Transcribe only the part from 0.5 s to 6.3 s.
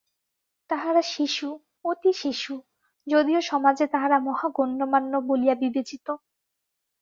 তাহারা শিশু, অতি শিশু, যদিও সমাজে তাহারা মহাগণ্যমান্য বলিয়া বিবেচিত।